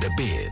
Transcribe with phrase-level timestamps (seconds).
[0.00, 0.49] the bid.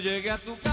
[0.00, 0.69] Llegué a tu.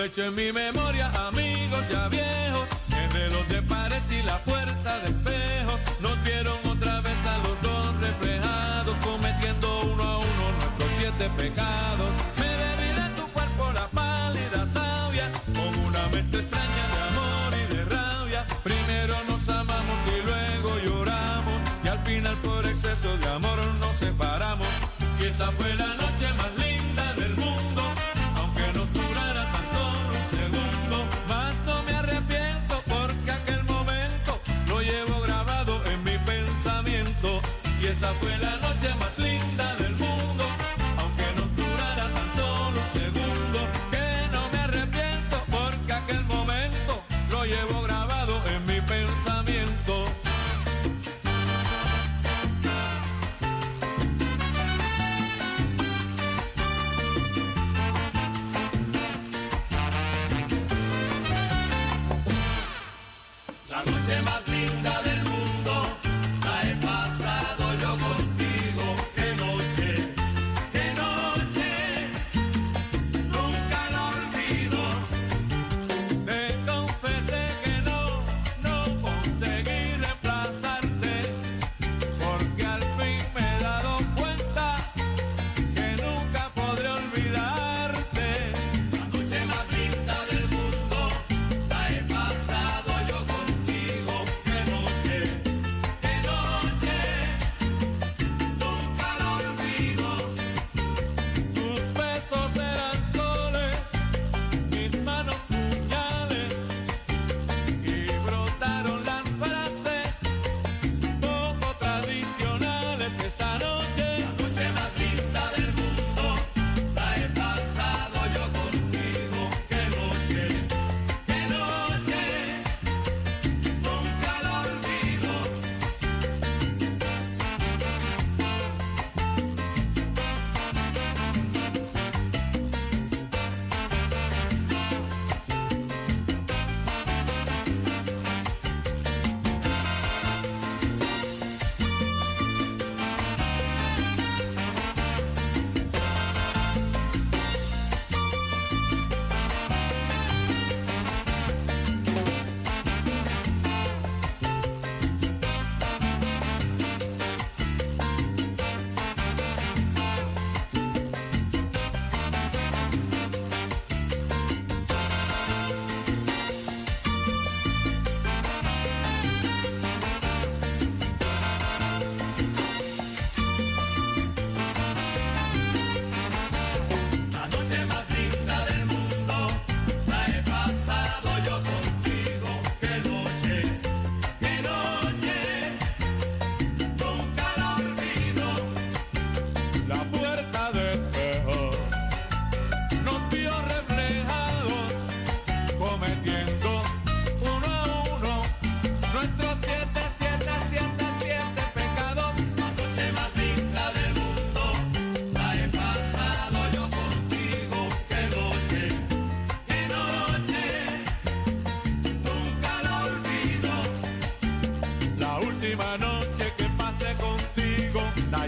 [0.00, 2.68] lo hecho en mi memoria, amigos ya viejos.
[2.96, 7.60] El reloj de pared y la puerta de espejos nos vieron otra vez a los
[7.60, 12.12] dos reflejados, cometiendo uno a uno nuestros siete pecados.
[12.40, 17.74] Me bebí de tu cuerpo la pálida savia, con una mente extraña de amor y
[17.74, 18.46] de rabia.
[18.64, 24.68] Primero nos amamos y luego lloramos, y al final por exceso de amor nos separamos.
[25.20, 25.94] Y esa fue la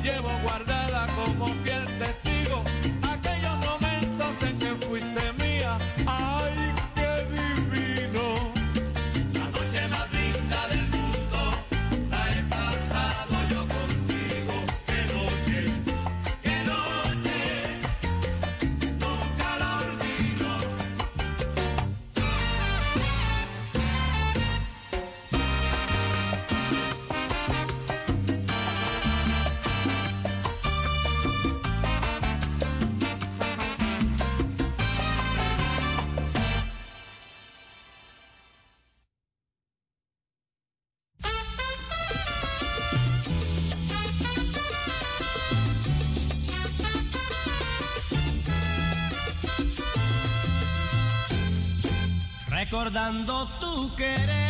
[0.03, 0.32] llevo
[52.93, 54.42] recordando tu querer.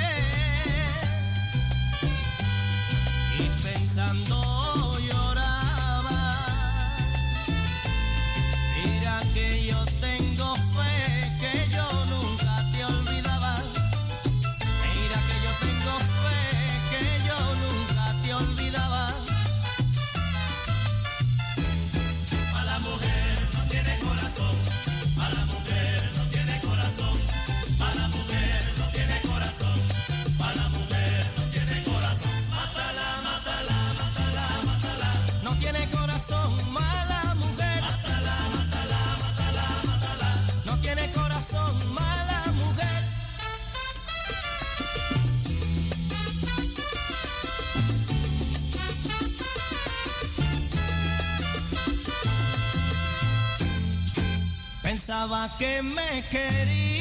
[55.58, 56.91] que me quería.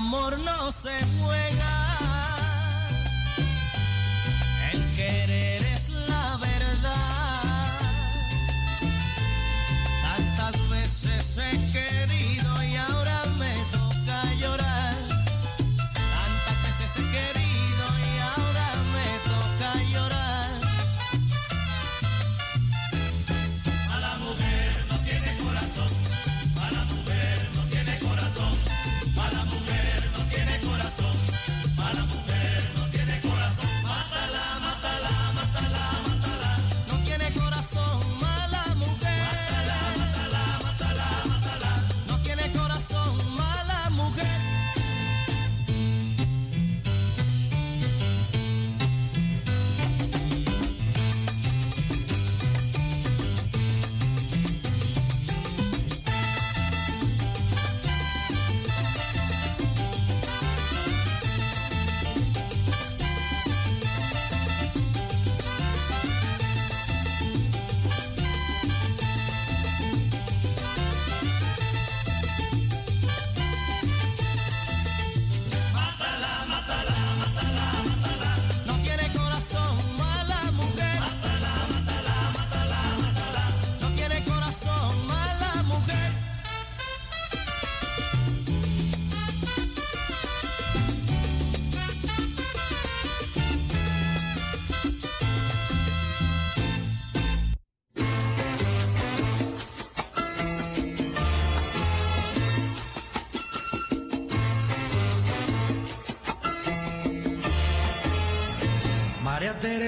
[0.00, 1.49] amor no se muere.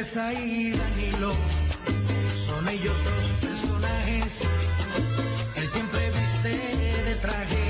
[0.02, 1.30] Teresa y Danilo
[2.48, 4.40] son ellos los personajes.
[5.54, 6.48] Él siempre viste
[7.04, 7.64] de traje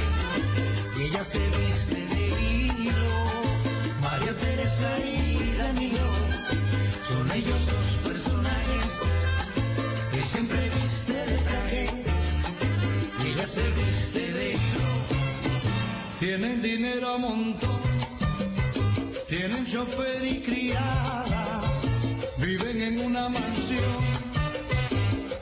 [0.98, 3.12] y ella se viste de hilo.
[4.00, 6.08] María Teresa y Danilo
[7.06, 8.84] son ellos dos personajes.
[10.10, 11.90] que siempre viste de traje
[13.22, 14.90] y ella se viste de hilo.
[16.18, 17.80] Tienen dinero a montón,
[19.28, 21.21] tienen chofer y criado
[22.52, 23.94] viven en una mansión,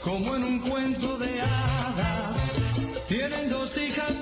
[0.01, 2.37] como en un cuento de hadas.
[3.09, 4.12] Tienen dos hijas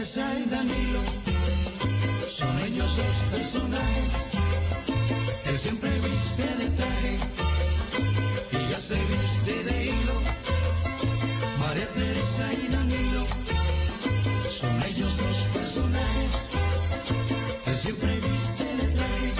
[0.00, 1.00] Teresa y Danilo
[2.30, 4.12] son ellos los personajes
[5.44, 7.18] que siempre viste de traje
[8.52, 10.16] y ya se viste de hilo.
[11.58, 13.26] María Teresa y Danilo
[14.48, 16.32] son ellos los personajes
[17.66, 19.30] que siempre viste de traje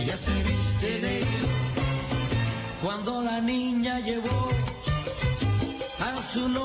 [0.00, 1.48] y ya se viste de hilo.
[2.82, 4.50] Cuando la niña llevó
[6.00, 6.61] a su novio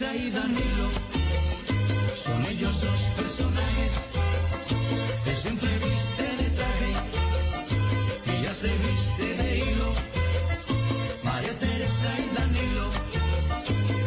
[0.00, 0.88] Luisa y Danilo
[2.16, 3.92] son ellos dos personajes
[5.24, 6.92] que siempre viste de traje
[8.26, 9.92] y ya se viste de hilo.
[11.22, 12.90] María Teresa y Danilo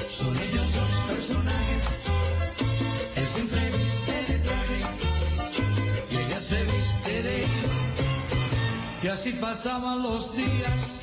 [0.09, 1.83] son ellos dos personajes.
[3.15, 4.79] Él siempre viste de traje
[6.09, 7.71] y ella se viste de hilo.
[9.03, 11.02] Y así pasaban los días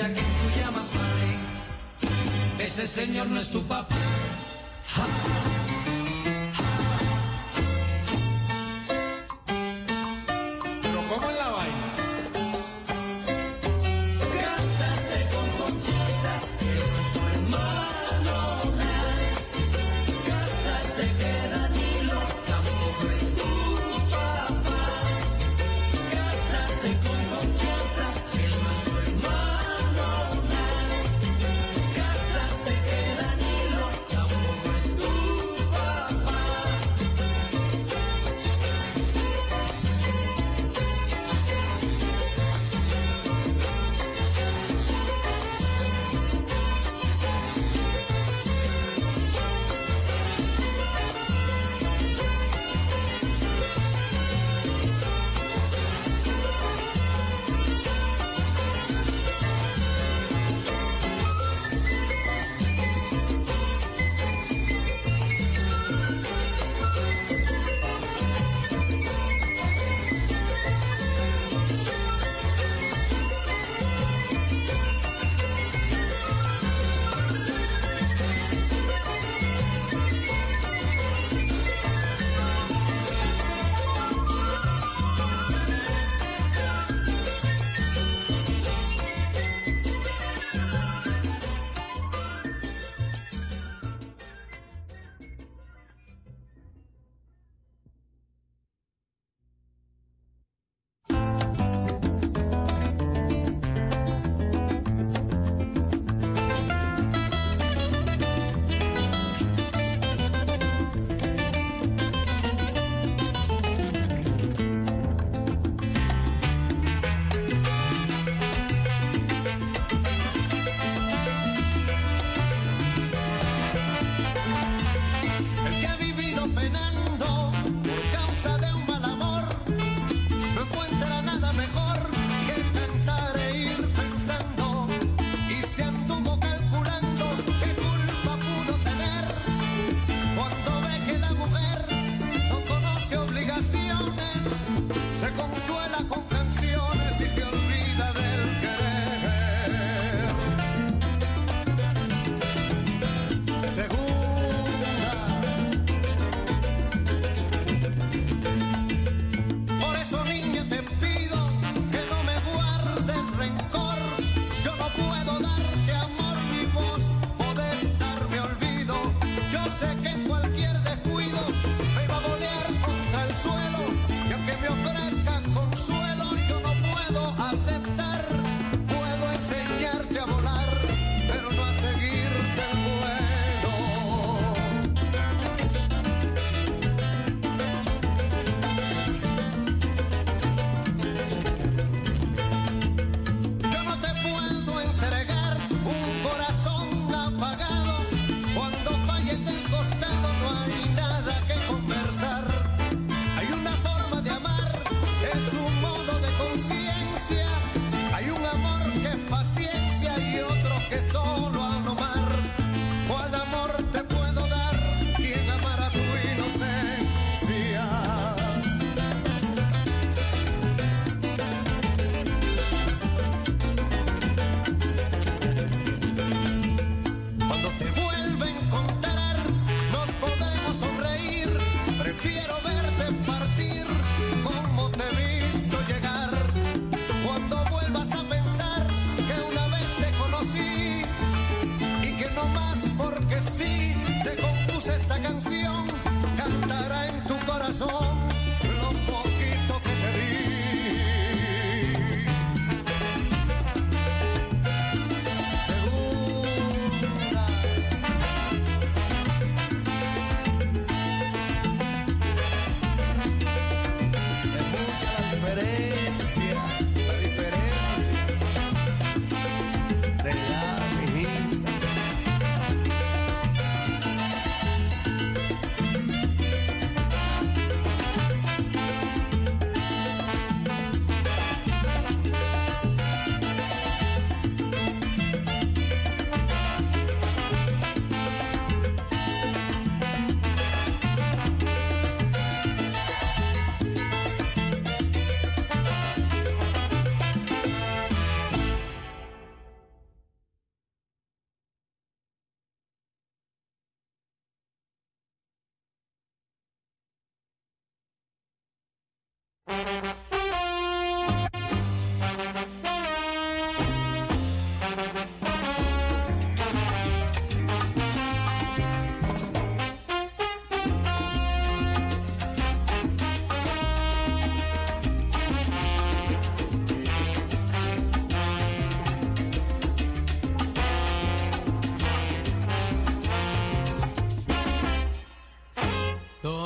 [0.00, 3.94] ese a quien tú llamas padre, ese señor no es tu papá.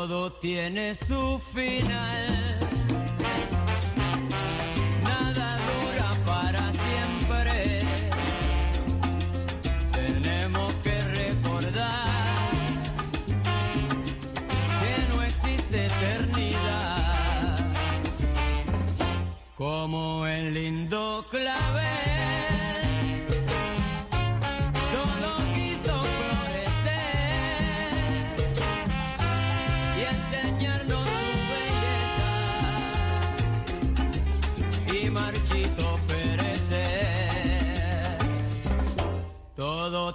[0.06, 2.58] Todo tiene su final.
[5.02, 7.80] Nada dura para siempre.
[9.92, 12.04] Tenemos que recordar
[14.80, 17.56] que no existe eternidad.
[19.54, 21.13] Como el lindo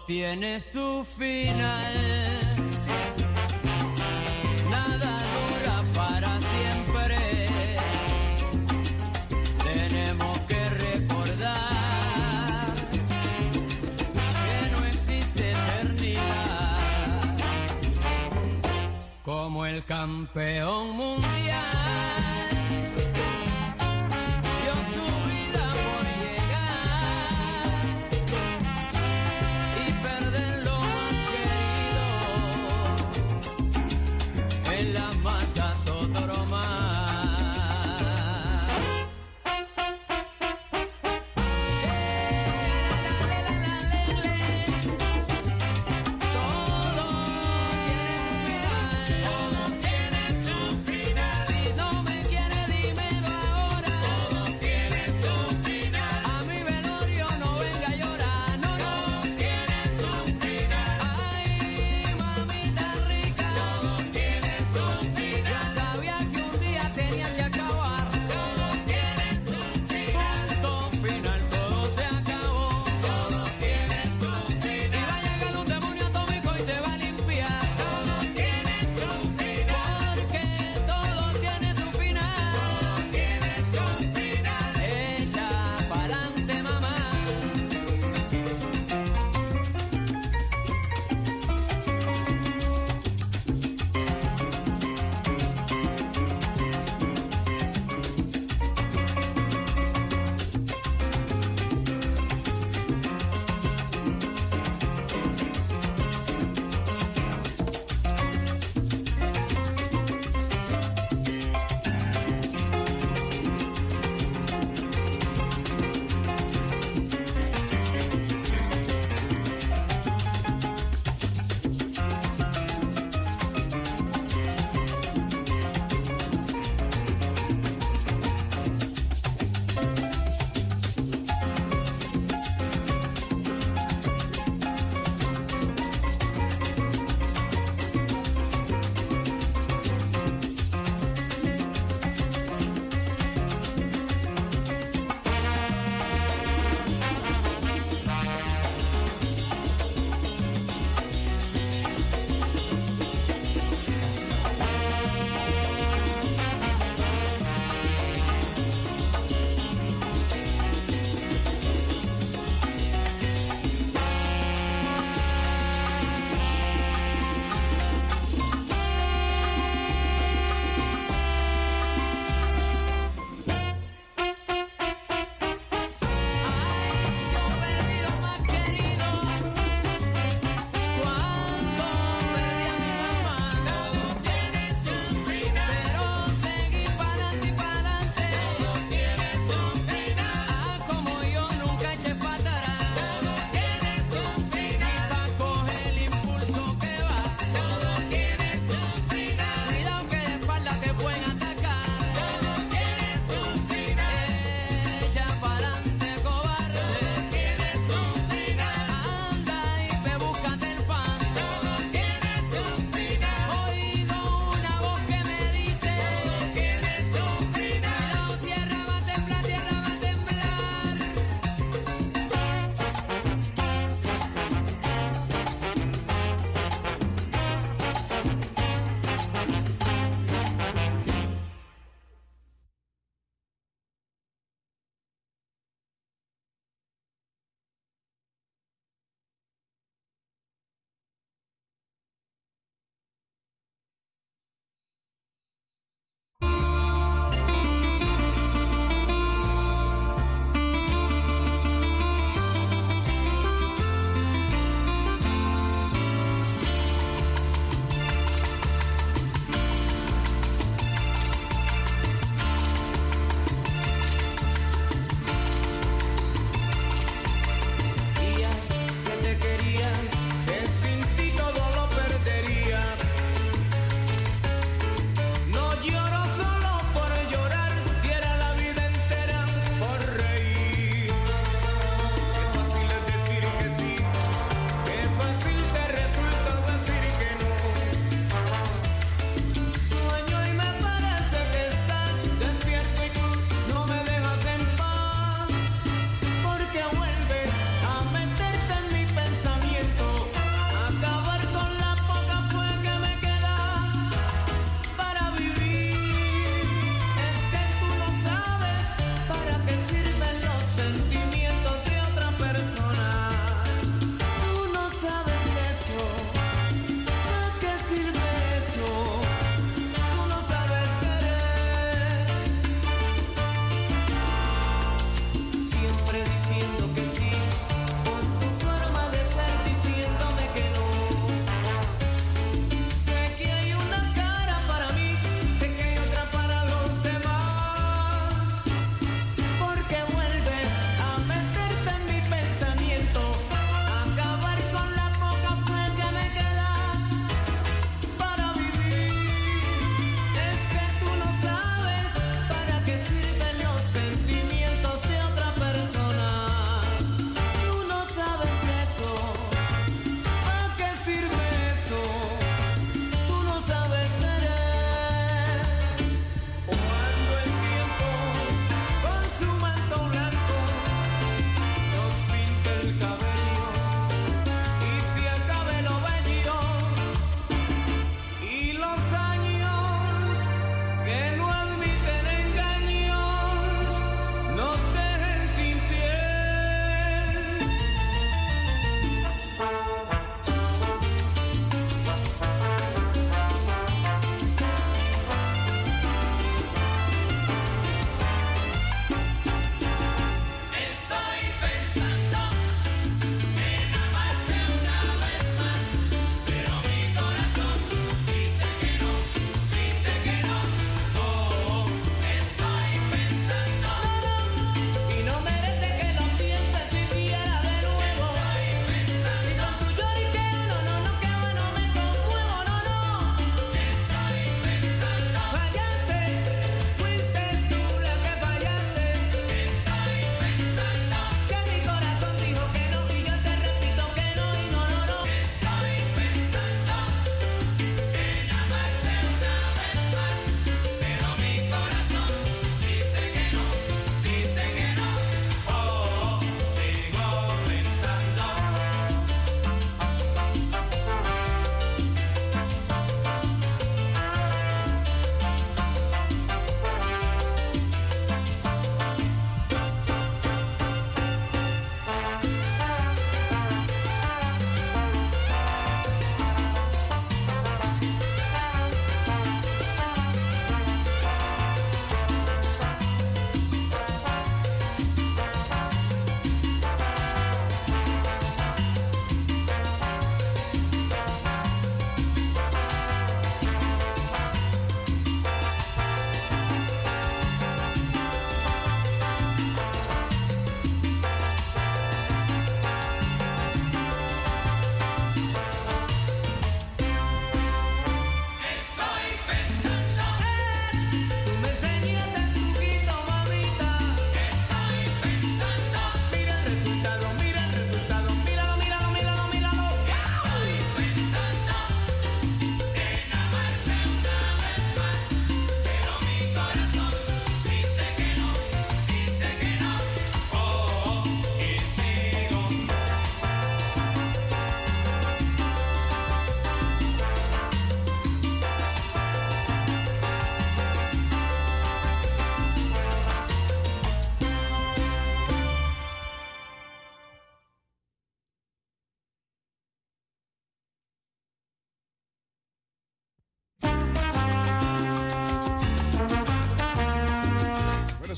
[0.10, 1.94] tiene su final.
[4.72, 7.16] Nada dura para siempre.
[9.64, 11.54] Tenemos que recordar
[14.46, 17.38] que no existe eternidad.
[19.24, 21.79] Como el campeón mundial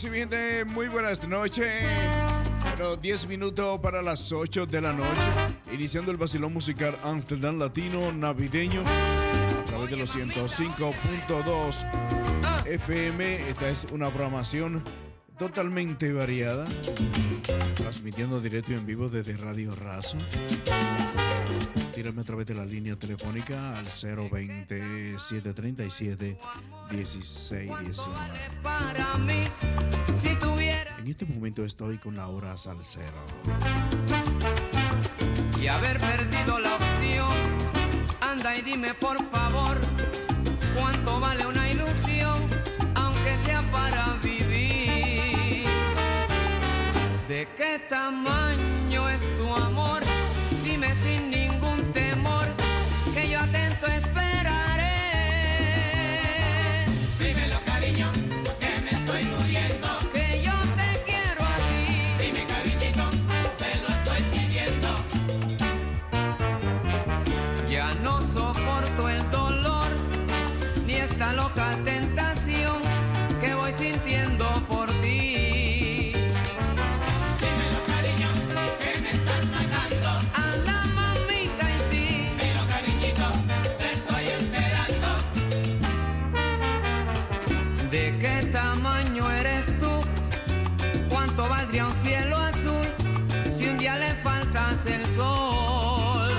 [0.05, 0.29] amigos
[0.67, 1.67] muy buenas noches.
[2.63, 5.27] Bueno, 10 minutos para las 8 de la noche.
[5.71, 13.49] Iniciando el vacilón musical Amsterdam Latino Navideño a través de los 105.2 FM.
[13.49, 14.81] Esta es una programación
[15.37, 16.65] totalmente variada,
[17.75, 20.17] transmitiendo directo y en vivo desde Radio Razo.
[21.93, 26.39] Tírame a través de la línea telefónica al 020 737
[26.91, 28.41] 1619.
[30.99, 33.25] En este momento estoy con la hora salsero.
[35.59, 37.27] Y haber perdido la opción,
[38.21, 39.77] anda y dime por favor.
[47.41, 48.40] de qué tamaño?
[91.71, 92.85] tendría un cielo azul
[93.57, 96.29] si un día le faltas el sol.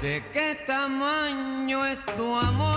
[0.00, 2.75] ¿De qué tamaño es tu amor?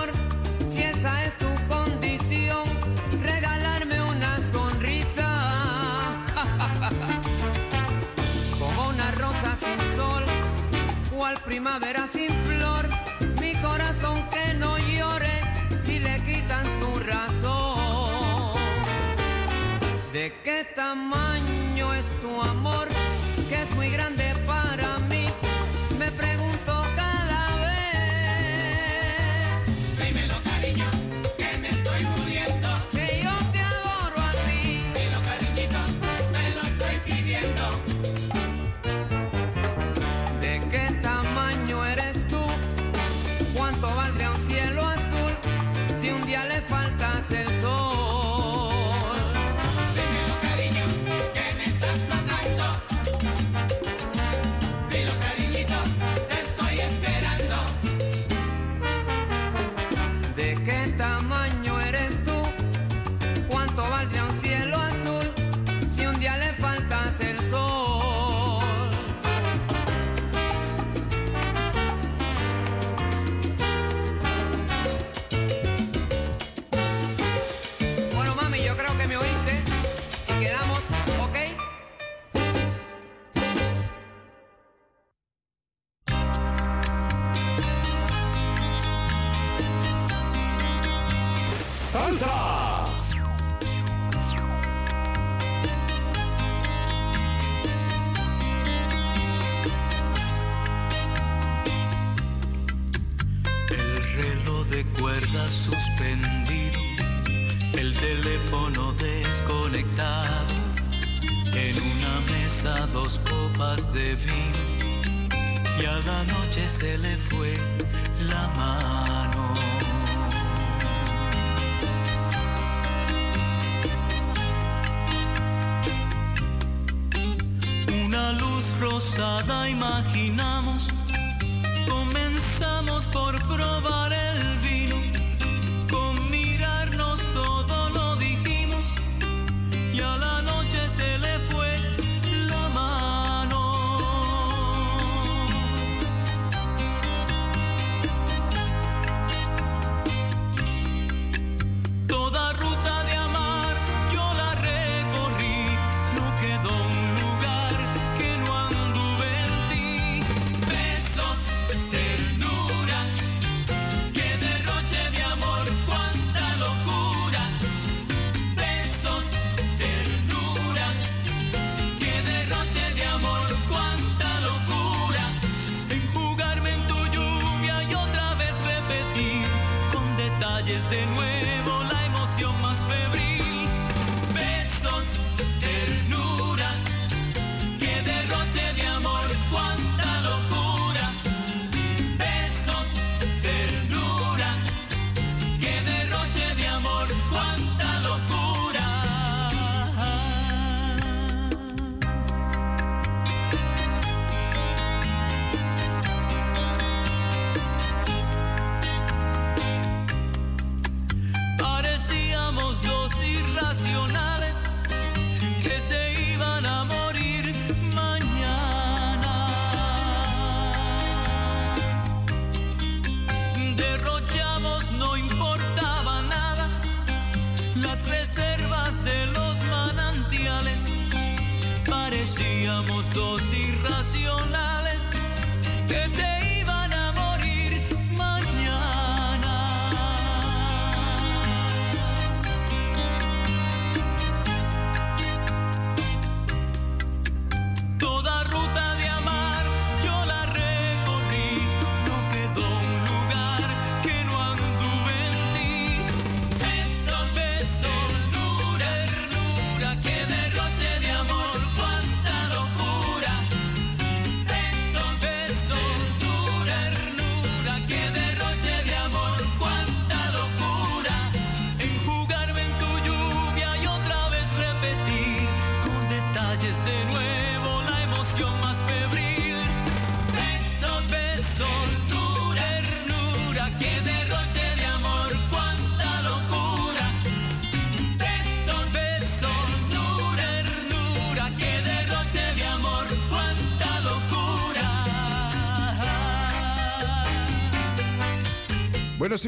[22.20, 22.79] tu amor.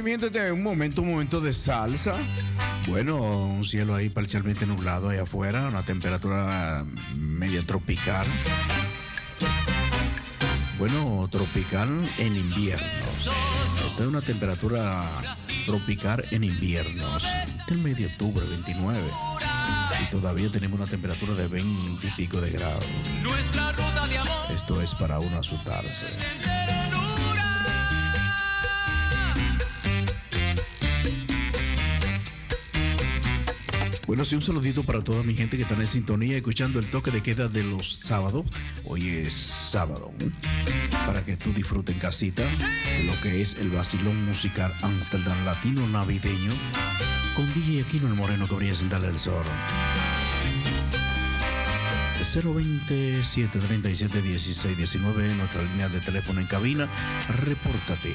[0.00, 2.14] Miéntete un momento, un momento de salsa.
[2.88, 6.84] Bueno, un cielo ahí parcialmente nublado ahí afuera, una temperatura
[7.14, 8.26] media tropical.
[10.78, 11.88] Bueno, tropical
[12.18, 12.86] en invierno.
[13.90, 15.02] Esta es una temperatura
[15.66, 17.26] tropical en inviernos.
[17.68, 18.98] El medio octubre, 29.
[20.02, 22.86] Y todavía tenemos una temperatura de 20 y pico de grados.
[24.54, 26.06] Esto es para uno asustarse.
[34.12, 37.10] Bueno, sí, un saludito para toda mi gente que está en sintonía escuchando el toque
[37.10, 38.44] de queda de los sábados.
[38.84, 40.12] Hoy es sábado.
[41.06, 42.42] Para que tú disfrutes en casita
[43.06, 46.52] lo que es el vacilón musical Amsterdam Latino Navideño
[47.34, 49.44] con DJ Aquino el Moreno que brilla sin darle el sol.
[52.34, 56.86] 020 737 1619 nuestra línea de teléfono en cabina.
[57.30, 58.12] Repórtate.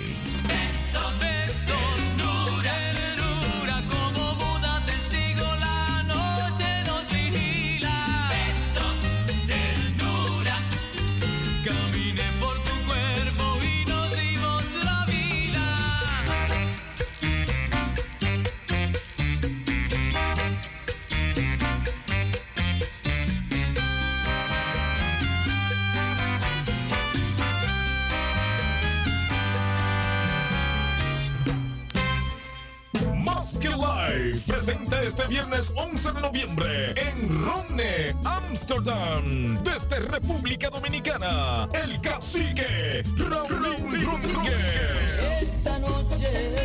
[39.64, 45.20] Desde República Dominicana, el cacique Raúl Rodríguez.
[45.42, 46.56] Esta noche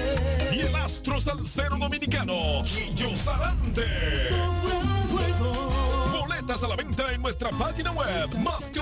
[0.52, 3.86] Y el astro salsero dominicano, Gillo Sarante.
[6.10, 8.72] Boletas a la venta en nuestra página web, 11